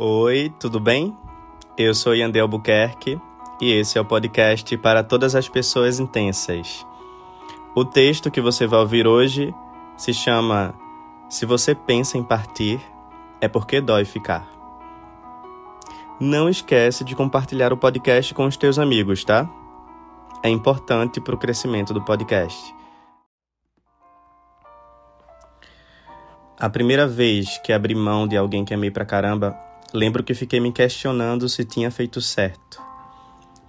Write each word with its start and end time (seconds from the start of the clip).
Oi, 0.00 0.54
tudo 0.60 0.78
bem? 0.78 1.12
Eu 1.76 1.92
sou 1.92 2.14
Yandel 2.14 2.44
Albuquerque 2.44 3.20
e 3.60 3.72
esse 3.72 3.98
é 3.98 4.00
o 4.00 4.04
podcast 4.04 4.76
para 4.76 5.02
todas 5.02 5.34
as 5.34 5.48
pessoas 5.48 5.98
intensas. 5.98 6.86
O 7.74 7.84
texto 7.84 8.30
que 8.30 8.40
você 8.40 8.64
vai 8.64 8.78
ouvir 8.78 9.08
hoje 9.08 9.52
se 9.96 10.14
chama 10.14 10.72
Se 11.28 11.44
você 11.44 11.74
pensa 11.74 12.16
em 12.16 12.22
partir, 12.22 12.80
é 13.40 13.48
porque 13.48 13.80
dói 13.80 14.04
ficar. 14.04 14.48
Não 16.20 16.48
esquece 16.48 17.02
de 17.02 17.16
compartilhar 17.16 17.72
o 17.72 17.76
podcast 17.76 18.32
com 18.34 18.46
os 18.46 18.56
teus 18.56 18.78
amigos, 18.78 19.24
tá? 19.24 19.50
É 20.44 20.48
importante 20.48 21.20
para 21.20 21.34
o 21.34 21.38
crescimento 21.38 21.92
do 21.92 22.04
podcast. 22.04 22.72
A 26.56 26.70
primeira 26.70 27.04
vez 27.04 27.58
que 27.64 27.72
abri 27.72 27.96
mão 27.96 28.28
de 28.28 28.36
alguém 28.36 28.64
que 28.64 28.72
amei 28.72 28.92
pra 28.92 29.04
caramba 29.04 29.66
Lembro 29.92 30.22
que 30.22 30.34
fiquei 30.34 30.60
me 30.60 30.70
questionando 30.70 31.48
se 31.48 31.64
tinha 31.64 31.90
feito 31.90 32.20
certo. 32.20 32.80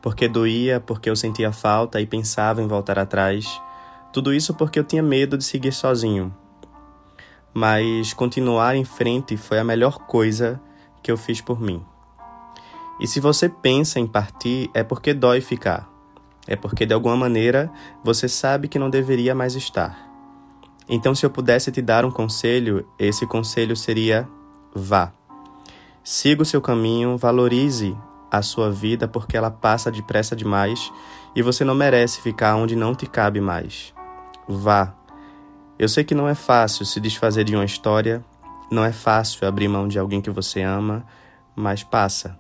Porque 0.02 0.28
doía, 0.28 0.80
porque 0.80 1.10
eu 1.10 1.16
sentia 1.16 1.52
falta 1.52 2.02
e 2.02 2.06
pensava 2.06 2.62
em 2.62 2.68
voltar 2.68 3.00
atrás. 3.00 3.62
Tudo 4.12 4.34
isso 4.34 4.54
porque 4.54 4.80
eu 4.80 4.84
tinha 4.84 5.02
medo 5.02 5.38
de 5.38 5.44
seguir 5.44 5.72
sozinho. 5.72 6.36
Mas 7.54 8.14
continuar 8.14 8.76
em 8.76 8.84
frente 8.84 9.38
foi 9.38 9.60
a 9.60 9.64
melhor 9.64 10.00
coisa 10.00 10.60
que 11.02 11.12
eu 11.12 11.18
fiz 11.18 11.40
por 11.40 11.60
mim. 11.60 11.84
E 13.00 13.08
se 13.08 13.22
você 13.22 13.48
pensa 13.48 14.00
em 14.00 14.06
partir, 14.06 14.70
é 14.74 14.84
porque 14.84 15.14
dói 15.14 15.40
ficar. 15.40 15.90
É 16.46 16.56
porque 16.56 16.86
de 16.86 16.94
alguma 16.94 17.16
maneira 17.16 17.72
você 18.04 18.28
sabe 18.28 18.68
que 18.68 18.80
não 18.80 18.90
deveria 18.90 19.34
mais 19.34 19.56
estar. 19.56 20.10
Então, 20.88 21.14
se 21.16 21.26
eu 21.26 21.30
pudesse 21.30 21.72
te 21.72 21.82
dar 21.82 22.04
um 22.04 22.12
conselho, 22.12 22.86
esse 22.98 23.26
conselho 23.26 23.76
seria: 23.76 24.28
vá. 24.76 25.14
Siga 26.04 26.44
o 26.44 26.46
seu 26.46 26.62
caminho, 26.62 27.18
valorize 27.18 27.96
a 28.32 28.42
sua 28.42 28.72
vida 28.72 29.08
porque 29.08 29.36
ela 29.36 29.52
passa 29.52 29.92
depressa 29.92 30.36
demais 30.36 30.92
e 31.36 31.42
você 31.42 31.64
não 31.64 31.76
merece 31.76 32.22
ficar 32.22 32.56
onde 32.56 32.76
não 32.76 32.96
te 32.96 33.06
cabe 33.06 33.42
mais. 33.42 33.94
Vá. 34.48 34.94
Eu 35.78 35.88
sei 35.88 36.04
que 36.04 36.16
não 36.16 36.28
é 36.28 36.36
fácil 36.36 36.86
se 36.86 37.00
desfazer 37.00 37.44
de 37.44 37.56
uma 37.56 37.66
história, 37.66 38.24
não 38.72 38.84
é 38.84 38.92
fácil 38.92 39.48
abrir 39.48 39.68
mão 39.68 39.88
de 39.88 39.98
alguém 39.98 40.22
que 40.22 40.30
você 40.30 40.62
ama, 40.62 41.06
mas 41.56 41.84
passa. 41.84 42.38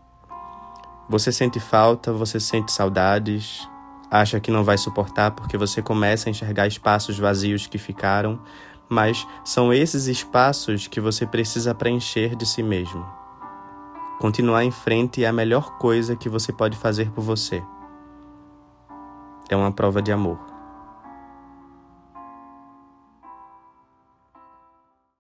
Você 1.10 1.32
sente 1.32 1.60
falta, 1.60 2.14
você 2.14 2.40
sente 2.40 2.72
saudades, 2.72 3.68
acha 4.12 4.40
que 4.40 4.52
não 4.52 4.64
vai 4.64 4.78
suportar 4.78 5.32
porque 5.32 5.58
você 5.58 5.82
começa 5.82 6.30
a 6.30 6.32
enxergar 6.32 6.68
espaços 6.68 7.18
vazios 7.18 7.68
que 7.68 7.78
ficaram, 7.78 8.40
mas 8.88 9.26
são 9.44 9.74
esses 9.74 10.08
espaços 10.08 10.88
que 10.88 11.00
você 11.00 11.26
precisa 11.26 11.74
preencher 11.76 12.36
de 12.36 12.46
si 12.46 12.62
mesmo. 12.62 13.19
Continuar 14.20 14.66
em 14.66 14.72
frente 14.72 15.24
é 15.24 15.28
a 15.28 15.32
melhor 15.32 15.78
coisa 15.78 16.14
que 16.14 16.28
você 16.28 16.52
pode 16.52 16.78
fazer 16.78 17.10
por 17.12 17.22
você. 17.22 17.64
É 19.50 19.56
uma 19.56 19.72
prova 19.72 20.02
de 20.02 20.12
amor. 20.12 20.49